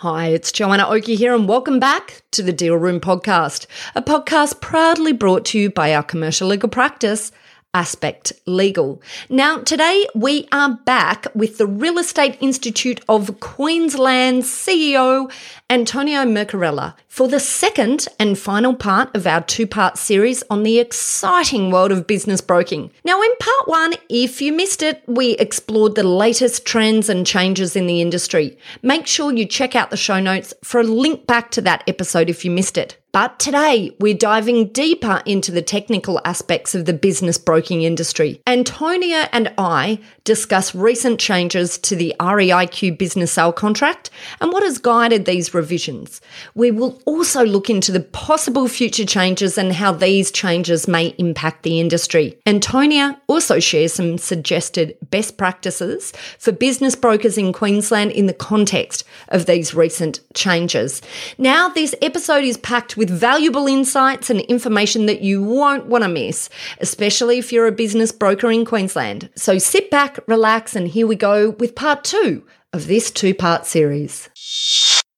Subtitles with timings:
[0.00, 4.62] Hi, it's Joanna Oakey here, and welcome back to the Deal Room Podcast, a podcast
[4.62, 7.32] proudly brought to you by our commercial legal practice,
[7.74, 9.02] Aspect Legal.
[9.28, 15.30] Now, today we are back with the Real Estate Institute of Queensland CEO,
[15.68, 20.78] Antonia Mercorella, for the second and final part of our two part series on the
[20.78, 22.90] exciting world of business broking.
[23.04, 27.76] Now, in part one, if you missed it, we explored the latest trends and changes
[27.76, 28.58] in the industry.
[28.82, 32.30] Make sure you check out the show notes for a link back to that episode
[32.30, 32.96] if you missed it.
[33.12, 38.40] But today, we're diving deeper into the technical aspects of the business broking industry.
[38.46, 44.78] Antonia and I discuss recent changes to the REIQ business sale contract and what has
[44.78, 46.20] guided these revisions.
[46.54, 51.64] We will also look into the possible future changes and how these changes may impact
[51.64, 52.38] the industry.
[52.46, 59.04] Antonia also shares some suggested best practices for business brokers in Queensland in the context
[59.28, 61.02] of these recent changes.
[61.38, 66.08] Now, this episode is packed with valuable insights and information that you won't want to
[66.08, 69.30] miss, especially if you're a business broker in Queensland.
[69.34, 73.66] So sit back, relax, and here we go with part two of this two part
[73.66, 74.28] series.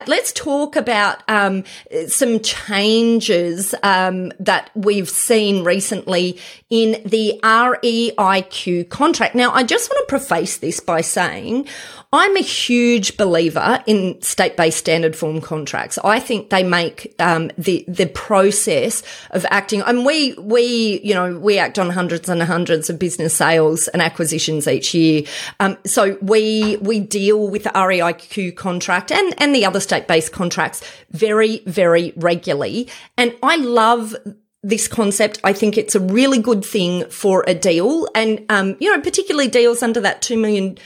[0.09, 1.65] Let's talk about um,
[2.09, 6.39] some changes um, that we've seen recently
[6.71, 9.35] in the REIQ contract.
[9.35, 11.69] Now, I just want to preface this by saying
[12.15, 15.99] I'm a huge believer in state-based standard form contracts.
[16.05, 19.81] I think they make um, the the process of acting.
[19.81, 24.03] And we we you know we act on hundreds and hundreds of business sales and
[24.03, 25.23] acquisitions each year.
[25.59, 30.83] Um, so we we deal with the REIQ contract and and the other state-based contracts
[31.11, 32.89] very very regularly.
[33.17, 34.17] And I love
[34.65, 35.41] this concept.
[35.43, 39.49] I think it's a really good thing for a deal and, um, you know, particularly
[39.49, 40.79] deals under that $2 million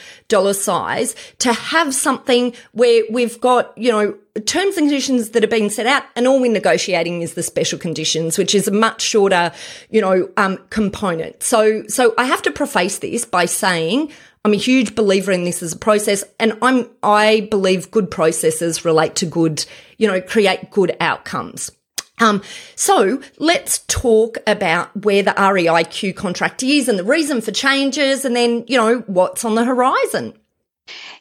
[0.55, 4.17] size to have something where we've got, you know,
[4.47, 7.79] terms and conditions that have been set out and all we're negotiating is the special
[7.79, 9.53] conditions, which is a much shorter,
[9.91, 11.43] you know, um, component.
[11.43, 14.11] So, so I have to preface this by saying
[14.47, 18.85] I'm a huge believer in this as a process and I'm, I believe good processes
[18.85, 19.67] relate to good,
[19.99, 21.73] you know, create good outcomes.
[22.21, 22.45] Um,
[22.77, 28.37] so let's talk about where the REIQ contract is and the reason for changes and
[28.37, 30.33] then, you know, what's on the horizon.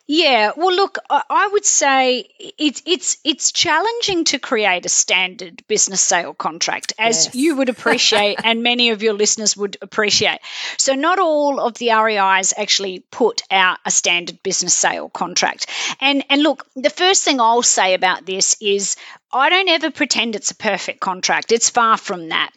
[0.08, 2.30] Yeah, well, look, I would say
[2.60, 7.36] it's it's it's challenging to create a standard business sale contract, as Yes.
[7.36, 10.40] you would appreciate, and many of your listeners would appreciate.
[10.78, 15.68] So, not all of the REIs actually put out a standard business sale contract.
[16.00, 18.98] And and look, the first thing I'll say about this is
[19.34, 21.52] I don't ever pretend it's a perfect contract.
[21.52, 22.52] It's far from that.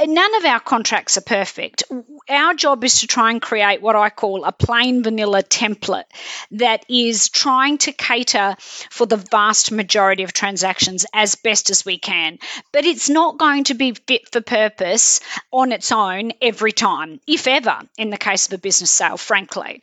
[0.00, 1.82] None of our contracts are perfect.
[2.28, 6.04] Our job is to try and create what I call a plain vanilla template
[6.52, 11.98] that is trying to cater for the vast majority of transactions as best as we
[11.98, 12.38] can.
[12.72, 15.20] But it's not going to be fit for purpose
[15.52, 19.82] on its own every time, if ever, in the case of a business sale, frankly.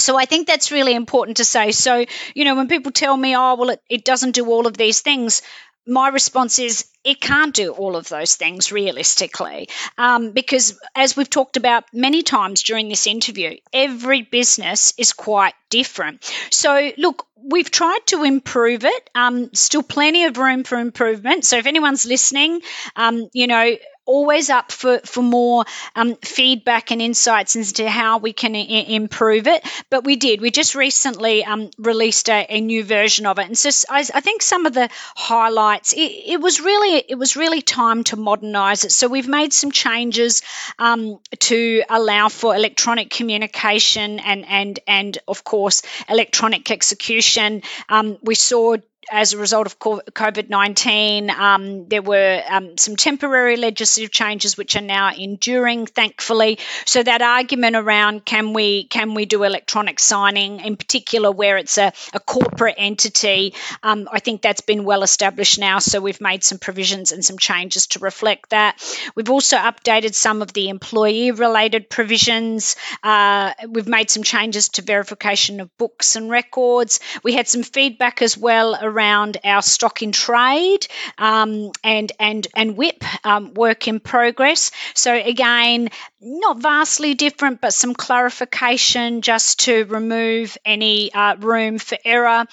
[0.00, 1.72] So I think that's really important to say.
[1.72, 4.76] So, you know, when people tell me, oh, well, it, it doesn't do all of
[4.76, 5.42] these things,
[5.88, 9.68] my response is it can't do all of those things realistically.
[9.96, 15.54] Um, because as we've talked about many times during this interview, every business is quite
[15.70, 16.24] different.
[16.50, 19.10] So, look, we've tried to improve it.
[19.14, 21.46] Um, still plenty of room for improvement.
[21.46, 22.60] So, if anyone's listening,
[22.94, 23.76] um, you know,
[24.08, 25.64] always up for, for more
[25.94, 29.64] um, feedback and insights into how we can I- improve it.
[29.90, 30.40] But we did.
[30.40, 34.42] We just recently um, released a, a new version of it, and so I think
[34.42, 35.92] some of the highlights.
[35.92, 38.92] It, it was really it was really time to modernise it.
[38.92, 40.42] So we've made some changes
[40.78, 47.62] um, to allow for electronic communication and and and of course electronic execution.
[47.88, 48.76] Um, we saw
[49.10, 54.76] as a result of COVID 19, um, there were um, some temporary legislative changes which
[54.76, 56.58] are now enduring, thankfully.
[56.84, 61.78] So that argument around can we can we do electronic signing, in particular where it's
[61.78, 65.78] a, a corporate entity, um, I think that's been well established now.
[65.78, 68.82] So we've made some provisions and some changes to reflect that.
[69.14, 72.76] We've also updated some of the employee related provisions.
[73.02, 77.00] Uh, we've made some changes to verification of books and records.
[77.22, 80.86] We had some feedback as well around our stock in trade
[81.18, 84.70] um, and and and WIP um, work in progress.
[84.94, 85.90] So again,
[86.20, 92.44] not vastly different, but some clarification just to remove any uh, room for error.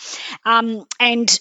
[0.46, 1.40] Um, and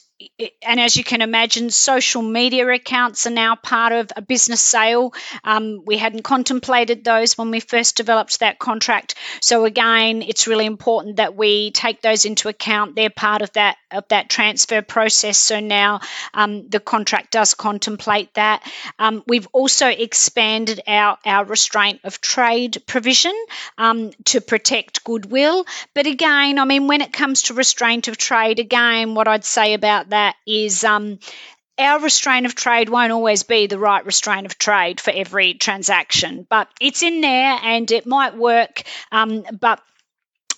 [0.66, 5.12] and as you can imagine, social media accounts are now part of a business sale.
[5.42, 9.14] Um, we hadn't contemplated those when we first developed that contract.
[9.40, 12.96] So again, it's really important that we take those into account.
[12.96, 15.38] They're part of that of that transfer process.
[15.38, 16.00] So now
[16.32, 18.62] um, the contract does contemplate that.
[18.98, 23.34] Um, we've also expanded our our restraint of trade provision
[23.78, 25.64] um, to protect goodwill.
[25.94, 29.74] But again, I mean, when it comes to restraint of trade, again, what I'd say
[29.74, 31.18] about that is um,
[31.76, 36.46] our restraint of trade won't always be the right restraint of trade for every transaction,
[36.48, 38.82] but it's in there and it might work.
[39.10, 39.82] Um, but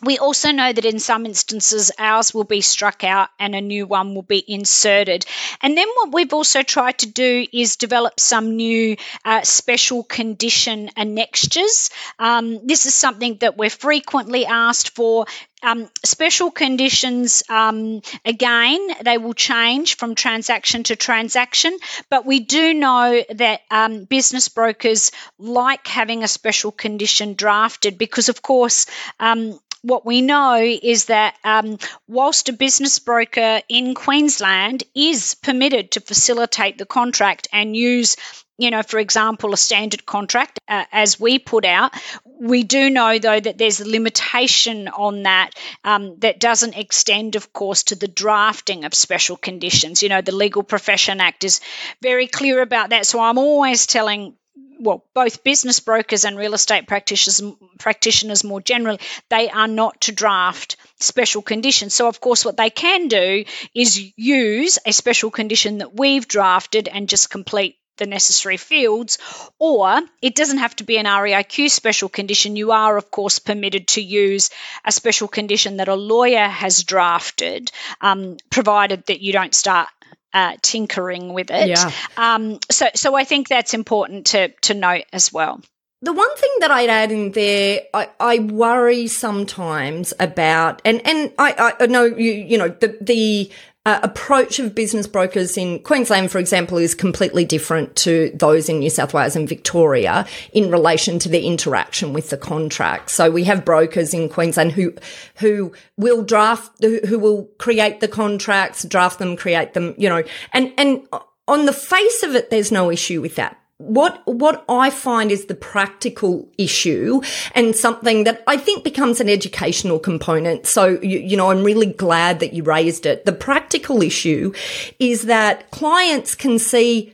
[0.03, 3.87] we also know that in some instances ours will be struck out and a new
[3.87, 5.25] one will be inserted.
[5.63, 10.91] And then what we've also tried to do is develop some new uh, special condition
[10.97, 11.91] annexures.
[12.19, 15.27] Um, this is something that we're frequently asked for
[15.63, 21.77] um, special conditions, um, again, they will change from transaction to transaction,
[22.11, 28.29] but we do know that um, business brokers like having a special condition drafted because,
[28.29, 28.87] of course,
[29.19, 31.79] um, what we know is that um,
[32.09, 38.17] whilst a business broker in Queensland is permitted to facilitate the contract and use
[38.59, 41.93] you know, for example, a standard contract uh, as we put out.
[42.25, 45.51] We do know, though, that there's a limitation on that
[45.85, 50.03] um, that doesn't extend, of course, to the drafting of special conditions.
[50.03, 51.61] You know, the Legal Profession Act is
[52.01, 53.05] very clear about that.
[53.05, 54.35] So I'm always telling
[54.79, 57.41] well, both business brokers and real estate practitioners,
[57.79, 61.95] practitioners more generally, they are not to draft special conditions.
[61.95, 63.45] So, of course, what they can do
[63.75, 69.19] is use a special condition that we've drafted and just complete the necessary fields,
[69.59, 72.55] or it doesn't have to be an REIQ special condition.
[72.55, 74.51] You are, of course, permitted to use
[74.85, 77.73] a special condition that a lawyer has drafted,
[78.03, 79.89] um, provided that you don't start
[80.37, 81.69] uh, tinkering with it.
[81.69, 81.91] Yeah.
[82.19, 85.63] Um, so, so I think that's important to to note as well.
[86.03, 91.33] The one thing that I'd add in there, I, I worry sometimes about, and and
[91.39, 93.51] I, I know you you know the the
[93.87, 98.81] uh, approach of business brokers in Queensland, for example, is completely different to those in
[98.81, 103.11] New South Wales and Victoria in relation to the interaction with the contract.
[103.11, 104.93] So we have brokers in Queensland who
[105.37, 110.73] who will draft, who will create the contracts, draft them, create them, you know, and
[110.77, 111.07] and
[111.47, 115.47] on the face of it, there's no issue with that what what I find is
[115.47, 117.21] the practical issue
[117.55, 120.67] and something that I think becomes an educational component.
[120.67, 123.27] So you, you, know, I'm really glad that you raised it.
[123.27, 124.55] The practical issue
[124.99, 127.13] is that clients can see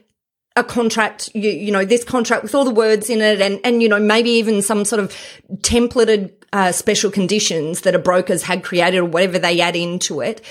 [0.54, 3.82] a contract, you, you know, this contract with all the words in it, and and
[3.82, 5.10] you know maybe even some sort of
[5.56, 10.42] templated uh, special conditions that a brokers had created or whatever they add into it,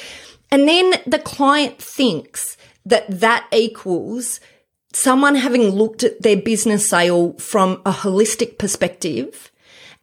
[0.49, 4.39] and then the client thinks that that equals
[4.93, 9.50] someone having looked at their business sale from a holistic perspective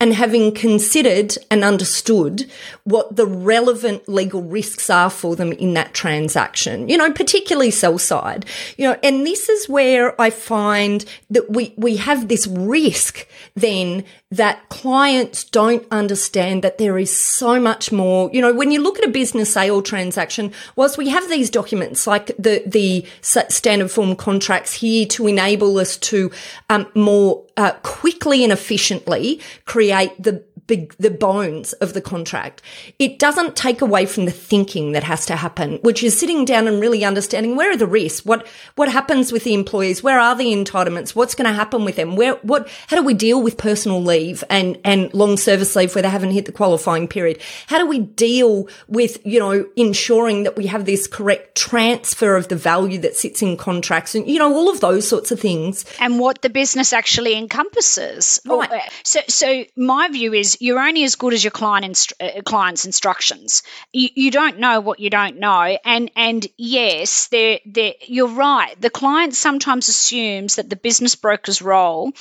[0.01, 2.49] and having considered and understood
[2.85, 7.99] what the relevant legal risks are for them in that transaction, you know, particularly sell
[7.99, 8.47] side,
[8.77, 14.05] you know, and this is where I find that we, we have this risk then
[14.31, 18.31] that clients don't understand that there is so much more.
[18.33, 22.07] You know, when you look at a business sale transaction, whilst we have these documents
[22.07, 26.31] like the, the standard form contracts here to enable us to
[26.71, 32.63] um, more uh, quickly and efficiently create the big, the bones of the contract.
[33.01, 36.69] It doesn't take away from the thinking that has to happen, which is sitting down
[36.69, 38.25] and really understanding where are the risks?
[38.25, 38.47] What,
[38.77, 40.03] what happens with the employees?
[40.03, 41.17] Where are the entitlements?
[41.17, 42.15] What's going to happen with them?
[42.15, 46.03] Where, what, how do we deal with personal leave and, and long service leave where
[46.03, 47.41] they haven't hit the qualifying period?
[47.67, 52.49] How do we deal with, you know, ensuring that we have this correct transfer of
[52.49, 55.85] the value that sits in contracts and, you know, all of those sorts of things.
[55.99, 58.41] And what the business actually encompasses.
[58.45, 58.83] Right.
[59.03, 62.85] So, so my view is you're only as good as your client inst- uh, client's
[62.85, 63.63] instructions.
[63.93, 68.81] You, you, don't know what you don't know, and and yes, they're, they're, you're right.
[68.81, 72.13] The client sometimes assumes that the business broker's role,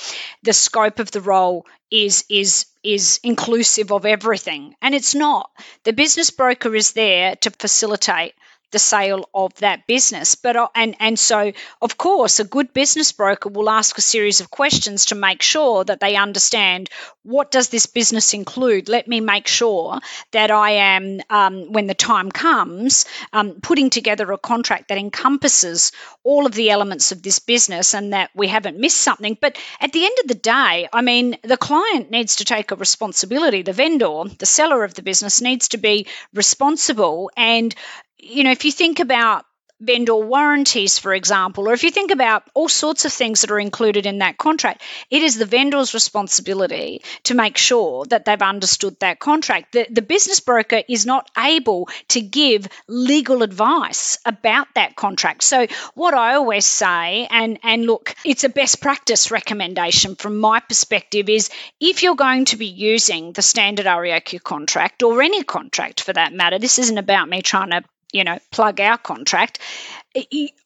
[0.42, 5.50] the scope of the role, is is is inclusive of everything, and it's not.
[5.84, 8.34] The business broker is there to facilitate
[8.70, 10.34] the sale of that business.
[10.34, 14.40] But uh, and and so of course, a good business broker will ask a series
[14.40, 16.90] of questions to make sure that they understand
[17.22, 18.88] what does this business include.
[18.88, 19.98] Let me make sure
[20.32, 25.92] that I am, um, when the time comes, um, putting together a contract that encompasses
[26.24, 29.36] all of the elements of this business and that we haven't missed something.
[29.40, 32.76] But at the end of the day, I mean, the client needs to take a
[32.76, 33.62] responsibility.
[33.62, 37.74] The vendor, the seller of the business, needs to be responsible and
[38.18, 39.44] you know, if you think about
[39.80, 43.60] vendor warranties, for example, or if you think about all sorts of things that are
[43.60, 48.98] included in that contract, it is the vendor's responsibility to make sure that they've understood
[48.98, 49.72] that contract.
[49.72, 55.44] The, the business broker is not able to give legal advice about that contract.
[55.44, 60.58] So, what I always say, and, and look, it's a best practice recommendation from my
[60.58, 66.00] perspective, is if you're going to be using the standard REIQ contract or any contract
[66.00, 69.58] for that matter, this isn't about me trying to you know, plug our contract.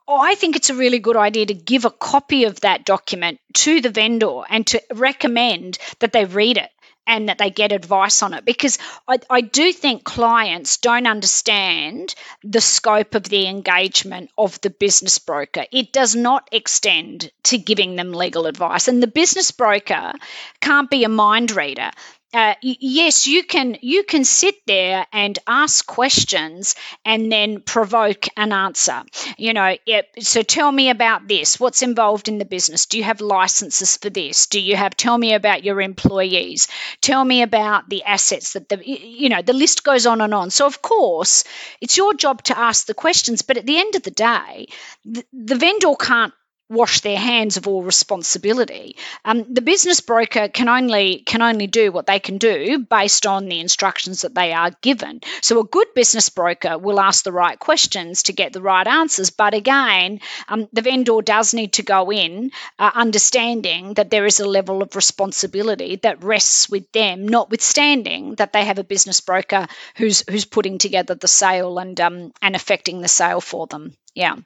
[0.08, 3.80] I think it's a really good idea to give a copy of that document to
[3.80, 6.70] the vendor and to recommend that they read it
[7.06, 12.14] and that they get advice on it because I, I, do think clients don't understand
[12.44, 15.64] the scope of the engagement of the business broker.
[15.72, 20.12] It does not extend to giving them legal advice, and the business broker
[20.61, 21.90] can't be a mind reader
[22.34, 26.74] uh, yes, you can you can sit there and ask questions
[27.04, 29.02] and then provoke an answer.
[29.36, 31.60] You know, it, so tell me about this.
[31.60, 32.86] What's involved in the business?
[32.86, 34.46] Do you have licenses for this?
[34.46, 34.96] Do you have?
[34.96, 36.68] Tell me about your employees.
[37.02, 40.50] Tell me about the assets that the you know the list goes on and on.
[40.50, 41.44] So of course,
[41.82, 44.68] it's your job to ask the questions, but at the end of the day,
[45.04, 46.32] the, the vendor can't
[46.69, 48.97] wash their hands of all responsibility.
[49.25, 53.47] Um, the business broker can only can only do what they can do based on
[53.47, 55.21] the instructions that they are given.
[55.42, 59.31] So a good business broker will ask the right questions to get the right answers.
[59.31, 64.40] But again, um, the vendor does need to go in uh, understanding that there is
[64.40, 69.66] a level of responsibility that rests with them, notwithstanding that they have a business broker
[69.97, 73.95] who's who's putting together the sale and um, and affecting the sale for them.
[74.14, 74.37] Yeah.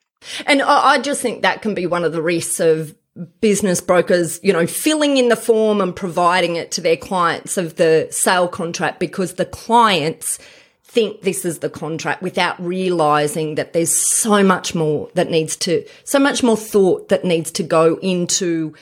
[0.46, 2.94] And I just think that can be one of the risks of
[3.40, 7.76] business brokers, you know, filling in the form and providing it to their clients of
[7.76, 10.38] the sale contract because the clients
[10.82, 15.84] think this is the contract without realizing that there's so much more that needs to,
[16.04, 18.74] so much more thought that needs to go into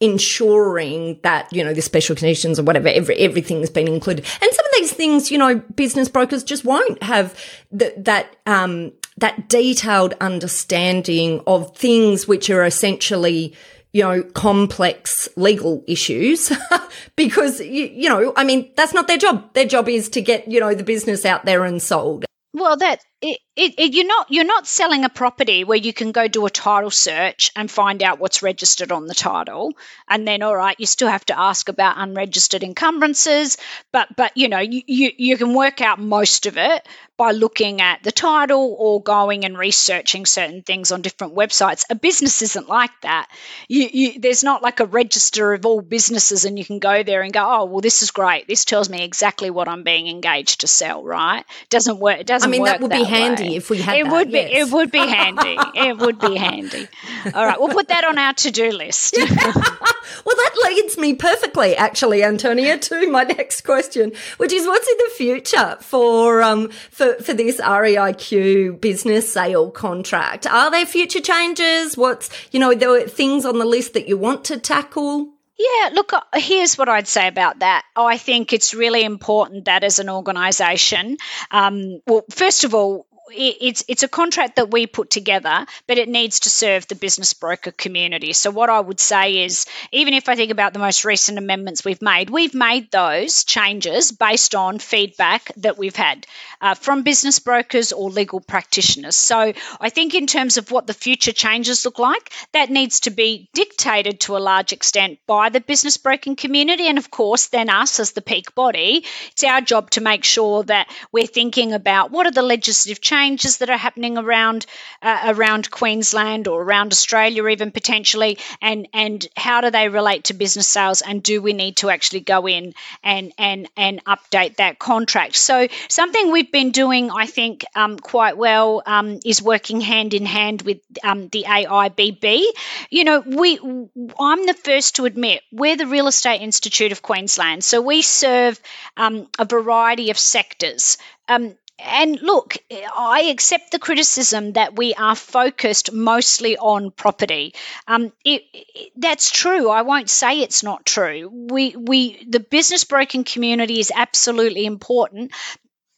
[0.00, 4.24] ensuring that, you know, the special conditions or whatever, every, everything's been included.
[4.40, 7.38] And some of these things, you know, business brokers just won't have
[7.70, 13.54] that, um, that detailed understanding of things which are essentially,
[13.92, 16.52] you know, complex legal issues
[17.16, 19.52] because, you, you know, I mean, that's not their job.
[19.54, 22.24] Their job is to get, you know, the business out there and sold.
[22.52, 26.12] Well, that it, it, it, you're not you're not selling a property where you can
[26.12, 29.74] go do a title search and find out what's registered on the title,
[30.08, 33.58] and then all right, you still have to ask about unregistered encumbrances,
[33.92, 36.88] but but you know you, you, you can work out most of it
[37.20, 41.84] by looking at the title or going and researching certain things on different websites.
[41.90, 43.28] A business isn't like that.
[43.68, 47.20] You, you, there's not like a register of all businesses, and you can go there
[47.20, 48.48] and go, oh well, this is great.
[48.48, 51.04] This tells me exactly what I'm being engaged to sell.
[51.04, 51.44] Right?
[51.68, 52.20] Doesn't work.
[52.20, 52.48] It doesn't.
[52.48, 53.56] I mean, that would that be handy way.
[53.56, 53.96] if we had.
[53.96, 54.50] It that, would yes.
[54.50, 54.56] be.
[54.56, 55.56] It would be handy.
[55.74, 56.88] it would be handy.
[57.34, 59.16] All right, we'll put that on our to-do list.
[59.18, 64.96] well, that leads me perfectly, actually, Antonia, to my next question, which is what's in
[64.98, 70.46] the future for um for for, this REIQ business sale contract?
[70.46, 71.96] Are there future changes?
[71.96, 75.28] What's, you know, there were things on the list that you want to tackle?
[75.60, 77.84] Yeah, look, uh, here's what I'd say about that.
[77.94, 81.18] I think it's really important that as an organisation,
[81.50, 86.08] um, well, first of all, it's it's a contract that we put together, but it
[86.08, 88.32] needs to serve the business broker community.
[88.32, 91.84] So what I would say is, even if I think about the most recent amendments
[91.84, 96.26] we've made, we've made those changes based on feedback that we've had
[96.60, 99.16] uh, from business brokers or legal practitioners.
[99.16, 103.10] So I think in terms of what the future changes look like, that needs to
[103.10, 107.70] be dictated to a large extent by the business broking community, and of course, then
[107.70, 109.04] us as the peak body.
[109.32, 113.19] It's our job to make sure that we're thinking about what are the legislative changes
[113.20, 114.66] changes that are happening around
[115.02, 120.34] uh, around Queensland or around Australia, even potentially, and and how do they relate to
[120.34, 124.78] business sales, and do we need to actually go in and and and update that
[124.78, 125.36] contract?
[125.36, 130.26] So something we've been doing, I think, um, quite well um, is working hand in
[130.26, 132.44] hand with um, the AIBB.
[132.90, 137.64] You know, we I'm the first to admit we're the Real Estate Institute of Queensland,
[137.64, 138.60] so we serve
[138.96, 140.96] um, a variety of sectors.
[141.28, 147.54] Um, and look, I accept the criticism that we are focused mostly on property.
[147.86, 149.68] Um, it, it, that's true.
[149.70, 151.28] I won't say it's not true.
[151.32, 155.32] We, we, the business broking community is absolutely important,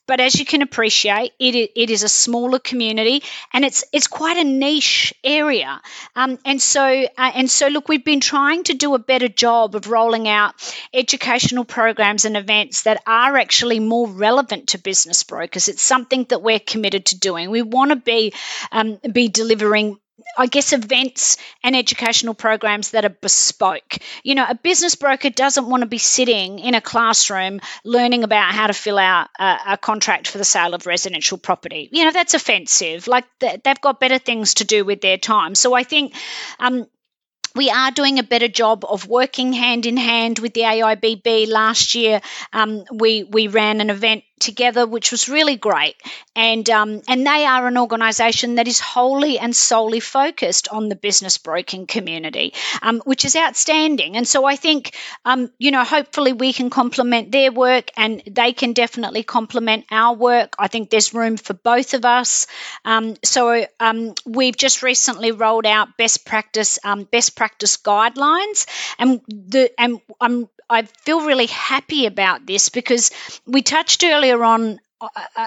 [0.07, 4.37] but as you can appreciate, it, it is a smaller community and it's it's quite
[4.37, 5.81] a niche area.
[6.17, 9.75] Um, and so uh, and so, look, we've been trying to do a better job
[9.75, 10.55] of rolling out
[10.93, 15.69] educational programs and events that are actually more relevant to business brokers.
[15.69, 17.51] It's something that we're committed to doing.
[17.51, 18.33] We want to be
[18.71, 19.99] um, be delivering
[20.39, 23.99] I guess, events and educational programs that are bespoke.
[24.23, 28.53] You know, a business broker doesn't want to be sitting in a classroom learning about
[28.53, 31.89] how to fill out a, a contract for the sale of residential property.
[31.93, 33.07] You know, that's offensive.
[33.09, 35.55] Like, they've got better things to do with their time.
[35.55, 36.15] So I think
[36.59, 36.87] um,
[37.55, 41.49] we are doing a better job of working hand in hand with the AIBB.
[41.49, 42.21] Last year,
[42.53, 45.97] um, we we ran an event together, which was really great.
[46.37, 50.97] And um, and they are an organisation that is wholly and solely focused on the
[50.97, 54.17] business broking community, um, which is outstanding.
[54.17, 54.95] And so I think,
[55.25, 60.15] um, you know, hopefully we can complement their work, and they can definitely complement our
[60.15, 60.55] work.
[60.59, 62.47] I think there's room for both of us.
[62.85, 68.67] Um, so um, we've just recently rolled out best practice um, best practice guidelines,
[68.99, 73.11] and the and I'm I feel really happy about this because
[73.47, 75.47] we touched earlier on uh,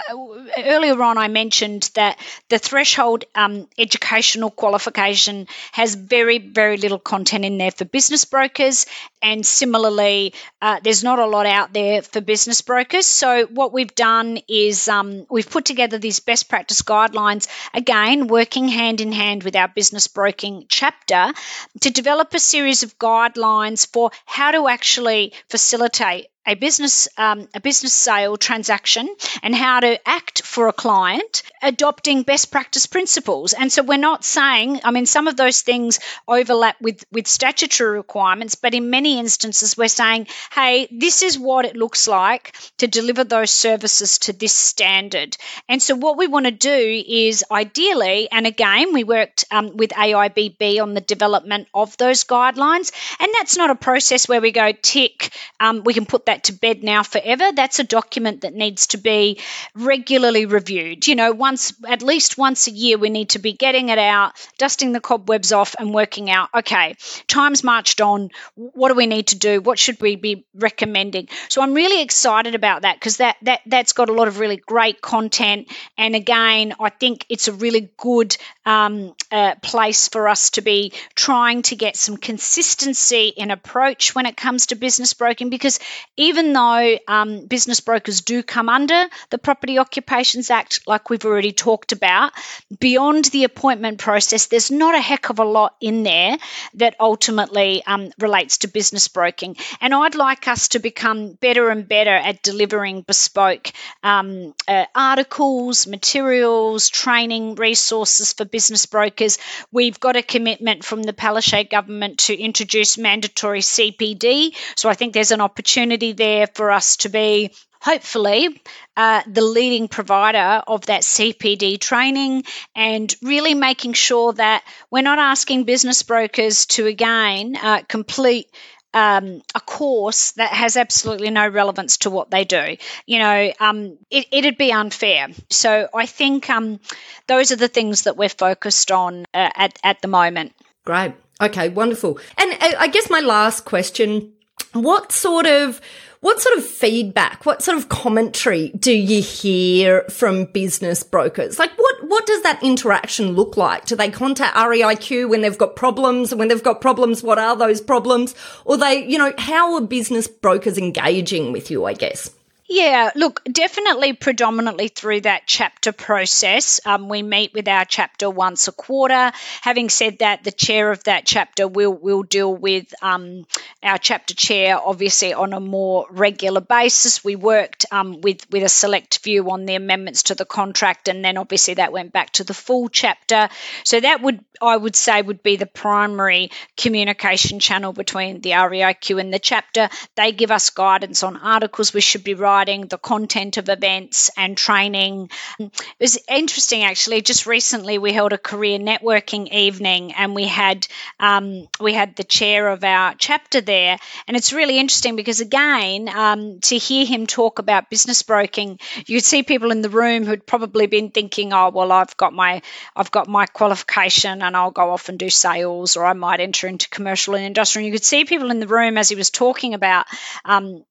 [0.58, 7.44] earlier on, I mentioned that the threshold um, educational qualification has very, very little content
[7.44, 8.86] in there for business brokers.
[9.22, 13.06] And similarly, uh, there's not a lot out there for business brokers.
[13.06, 18.68] So, what we've done is um, we've put together these best practice guidelines, again, working
[18.68, 21.32] hand in hand with our business broking chapter
[21.80, 27.60] to develop a series of guidelines for how to actually facilitate a business um, a
[27.60, 29.08] business sale transaction
[29.42, 34.24] and how to act for a client adopting best practice principles and so we're not
[34.24, 39.18] saying i mean some of those things overlap with with statutory requirements but in many
[39.18, 44.32] instances we're saying hey this is what it looks like to deliver those services to
[44.32, 45.36] this standard
[45.68, 49.90] and so what we want to do is ideally and again we worked um, with
[49.90, 54.72] aibb on the development of those guidelines and that's not a process where we go
[54.72, 57.50] tick um, we can put that to bed now forever.
[57.54, 59.40] That's a document that needs to be
[59.74, 61.06] regularly reviewed.
[61.06, 61.55] You know, once,
[61.86, 65.52] at least once a year, we need to be getting it out, dusting the cobwebs
[65.52, 68.30] off, and working out, okay, time's marched on.
[68.54, 69.60] What do we need to do?
[69.60, 71.28] What should we be recommending?
[71.48, 74.56] So I'm really excited about that because that, that, that's got a lot of really
[74.56, 75.68] great content.
[75.98, 80.92] And again, I think it's a really good um, uh, place for us to be
[81.14, 85.78] trying to get some consistency in approach when it comes to business broking because
[86.16, 91.35] even though um, business brokers do come under the Property Occupations Act, like we've already
[91.52, 92.32] talked about,
[92.78, 96.36] beyond the appointment process, there's not a heck of a lot in there
[96.74, 99.56] that ultimately um, relates to business broking.
[99.80, 103.72] And I'd like us to become better and better at delivering bespoke
[104.02, 109.38] um, uh, articles, materials, training, resources for business brokers.
[109.72, 114.54] We've got a commitment from the Palaszczuk government to introduce mandatory CPD.
[114.76, 117.52] So I think there's an opportunity there for us to be
[117.86, 118.60] hopefully
[118.96, 122.42] uh, the leading provider of that CPD training
[122.74, 128.50] and really making sure that we're not asking business brokers to again uh, complete.
[128.94, 132.78] Um, a course that has absolutely no relevance to what they do.
[133.04, 135.28] You know, um, it, would be unfair.
[135.50, 136.80] So I think um,
[137.26, 140.54] those are the things that we're focused on uh, at, at the moment.
[140.86, 141.12] Great.
[141.42, 142.18] Okay, wonderful.
[142.38, 144.32] And uh, I guess my last question
[144.72, 145.80] what sort of
[146.20, 151.58] what sort of feedback, what sort of commentary do you hear from business brokers?
[151.58, 153.84] Like what what does that interaction look like?
[153.84, 156.32] Do they contact REIQ when they've got problems?
[156.32, 158.34] And when they've got problems, what are those problems?
[158.64, 162.30] Or they, you know, how are business brokers engaging with you, I guess?
[162.68, 166.80] Yeah, look, definitely predominantly through that chapter process.
[166.84, 169.30] Um, we meet with our chapter once a quarter.
[169.60, 173.46] Having said that, the chair of that chapter will will deal with um,
[173.86, 177.24] our chapter chair, obviously on a more regular basis.
[177.24, 181.24] We worked um, with with a select view on the amendments to the contract, and
[181.24, 183.48] then obviously that went back to the full chapter.
[183.84, 189.20] So that would I would say would be the primary communication channel between the REIQ
[189.20, 189.88] and the chapter.
[190.14, 194.56] They give us guidance on articles we should be writing, the content of events and
[194.56, 195.30] training.
[195.58, 197.22] It was interesting actually.
[197.22, 200.86] Just recently, we held a career networking evening, and we had
[201.20, 203.98] um, we had the chair of our chapter there there.
[204.26, 209.24] And it's really interesting because, again, um, to hear him talk about business broking, you'd
[209.24, 212.62] see people in the room who'd probably been thinking, "Oh, well, I've got my
[212.94, 216.66] I've got my qualification, and I'll go off and do sales, or I might enter
[216.66, 219.30] into commercial and industrial." And you could see people in the room as he was
[219.30, 220.06] talking about
[220.44, 220.84] um,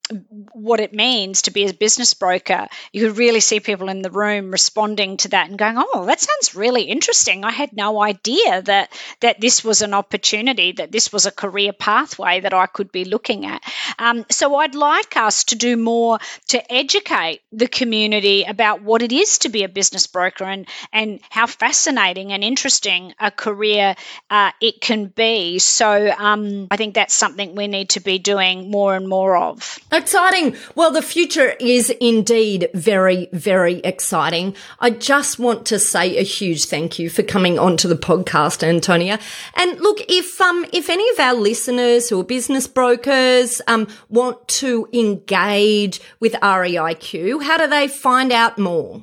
[0.54, 2.68] what it means to be a business broker.
[2.94, 6.22] You could really see people in the room responding to that and going, "Oh, that
[6.22, 7.44] sounds really interesting.
[7.44, 8.92] I had no idea that
[9.22, 13.06] that this was an opportunity, that this was a career pathway that I could be
[13.06, 13.64] looking at."
[13.98, 19.12] Um, so I'd like us to do more to educate the community about what it
[19.12, 23.96] is to be a business broker and and how fascinating and interesting a career
[24.30, 25.60] uh, it can be.
[25.60, 29.80] So um, I think that's something we need to be doing more and more of.
[29.96, 30.58] Exciting.
[30.76, 34.54] Well, the future is indeed very, very exciting.
[34.82, 39.20] I just want to say a huge thank you for coming onto the podcast, Antonia.
[39.56, 44.46] And look, if um if any of our listeners who are business brokers um want
[44.60, 49.02] to engage with REIQ, how do they find out more?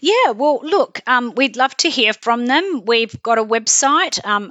[0.00, 2.82] Yeah, well, look, um, we'd love to hear from them.
[2.86, 4.50] We've got a website, um,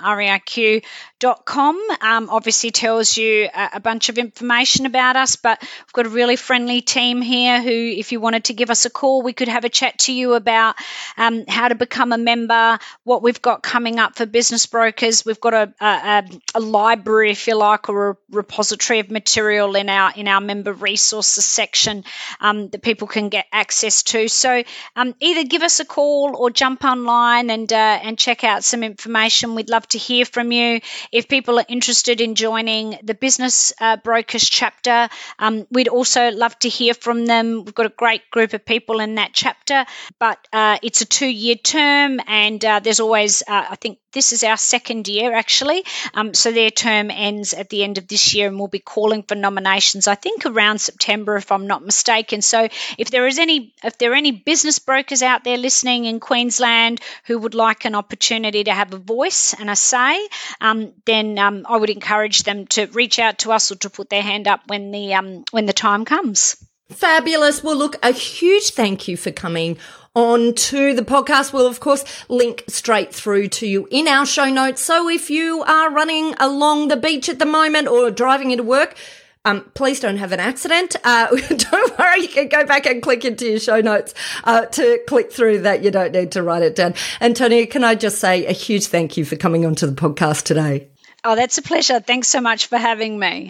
[1.20, 1.80] reiq.com.
[2.02, 6.10] Um, obviously tells you a, a, bunch of information about us, but we've got a
[6.10, 9.48] really friendly team here who, if you wanted to give us a call, we could
[9.48, 10.76] have a chat to you about
[11.18, 15.26] um, how to become a member, what we've got coming up for business brokers.
[15.26, 16.24] We've got a, a,
[16.56, 20.74] a library, if you like, or a repository of material in our in our member
[20.74, 22.04] resources section
[22.40, 24.28] um, that people can get access to.
[24.28, 24.64] So
[24.96, 28.84] um, either give us a call or jump online and uh, and check out some
[28.84, 29.56] information.
[29.56, 30.80] We'd love to hear from you.
[31.12, 36.58] If people are interested in joining the business uh, brokers chapter, um, we'd also love
[36.60, 37.64] to hear from them.
[37.66, 39.86] We've got a great group of people in that chapter,
[40.20, 44.34] but uh, it's a two year term, and uh, there's always uh, I think this
[44.34, 45.84] is our second year actually.
[46.14, 49.24] Um, so their term ends at the end of this year, and we'll be calling
[49.24, 50.08] for nominations.
[50.08, 52.42] I think around September, if I'm not mistaken.
[52.42, 52.68] So
[52.98, 57.02] if there is any, if there are any business brokers out there listening in Queensland
[57.26, 60.28] who would like an opportunity to have a voice and a say,
[60.62, 64.10] um, then um, I would encourage them to reach out to us or to put
[64.10, 66.56] their hand up when the um, when the time comes.
[66.90, 67.64] Fabulous.
[67.64, 69.78] Well, look, a huge thank you for coming
[70.16, 71.54] on to the podcast.
[71.54, 74.82] We'll, of course, link straight through to you in our show notes.
[74.82, 78.96] So if you are running along the beach at the moment or driving into work,
[79.46, 80.96] um, please don't have an accident.
[81.04, 85.00] Uh, don't worry, you can go back and click into your show notes uh, to
[85.08, 85.84] click through that.
[85.84, 86.94] You don't need to write it down.
[87.22, 90.90] Antonia, can I just say a huge thank you for coming onto the podcast today?
[91.24, 92.00] Oh, that's a pleasure.
[92.00, 93.50] Thanks so much for having me.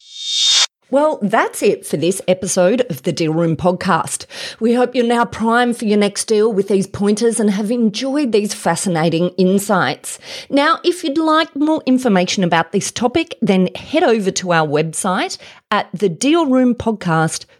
[0.91, 4.25] Well, that's it for this episode of the Deal Room podcast.
[4.59, 8.31] We hope you're now primed for your next deal with these pointers and have enjoyed
[8.31, 10.17] these fascinating insights.
[10.49, 15.37] Now, if you'd like more information about this topic, then head over to our website
[15.69, 17.58] at thedealroompodcast.com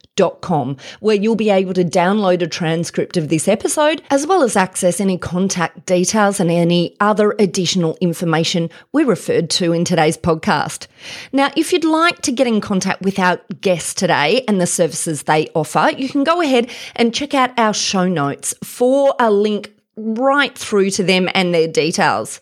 [0.99, 4.99] where you'll be able to download a transcript of this episode, as well as access
[4.99, 10.87] any contact details and any other additional information we referred to in today's podcast.
[11.31, 15.23] Now, if you'd like to get in contact with our guests today and the services
[15.23, 19.73] they offer, you can go ahead and check out our show notes for a link
[19.95, 22.39] right through to them and their details.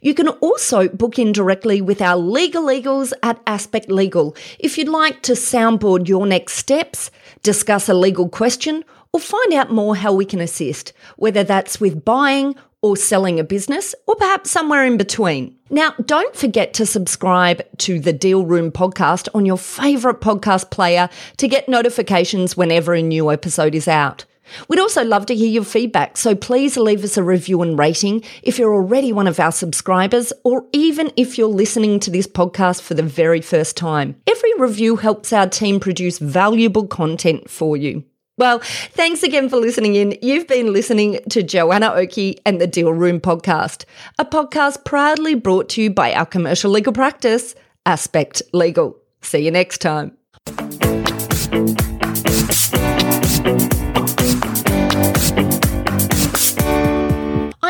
[0.00, 4.88] You can also book in directly with our legal eagles at Aspect Legal if you'd
[4.88, 7.10] like to soundboard your next steps,
[7.42, 12.04] discuss a legal question, or find out more how we can assist, whether that's with
[12.04, 15.56] buying or selling a business, or perhaps somewhere in between.
[15.70, 21.08] Now, don't forget to subscribe to the Deal Room podcast on your favourite podcast player
[21.38, 24.24] to get notifications whenever a new episode is out.
[24.68, 28.22] We'd also love to hear your feedback, so please leave us a review and rating
[28.42, 32.82] if you're already one of our subscribers, or even if you're listening to this podcast
[32.82, 34.16] for the very first time.
[34.26, 38.04] Every review helps our team produce valuable content for you.
[38.38, 38.58] Well,
[38.90, 40.18] thanks again for listening in.
[40.20, 43.86] You've been listening to Joanna Oakey and the Deal Room podcast,
[44.18, 47.54] a podcast proudly brought to you by our commercial legal practice,
[47.86, 48.98] Aspect Legal.
[49.22, 50.16] See you next time.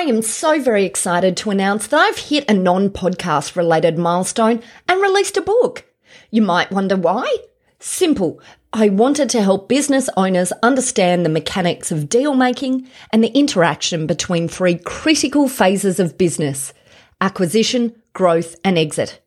[0.07, 5.03] Am so very excited to announce that I've hit a non podcast related milestone and
[5.03, 5.85] released a book.
[6.31, 7.35] You might wonder why?
[7.79, 8.41] Simple.
[8.73, 14.07] I wanted to help business owners understand the mechanics of deal making and the interaction
[14.07, 16.73] between three critical phases of business
[17.21, 19.23] acquisition, growth, and exit.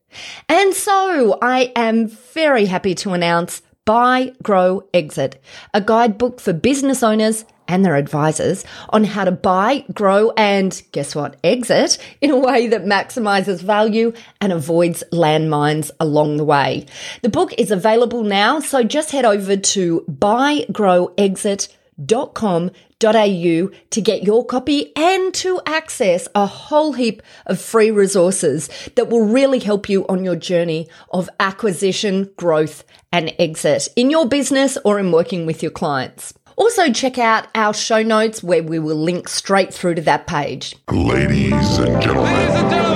[0.47, 5.41] And so I am very happy to announce Buy, Grow, Exit,
[5.73, 11.15] a guidebook for business owners and their advisors on how to buy, grow, and guess
[11.15, 11.37] what?
[11.43, 16.87] Exit in a way that maximizes value and avoids landmines along the way.
[17.21, 24.45] The book is available now, so just head over to buygrowexit.com au to get your
[24.45, 30.05] copy and to access a whole heap of free resources that will really help you
[30.07, 35.63] on your journey of acquisition, growth, and exit in your business or in working with
[35.63, 36.33] your clients.
[36.59, 40.75] Also, check out our show notes where we will link straight through to that page.
[40.91, 42.33] Ladies and gentlemen.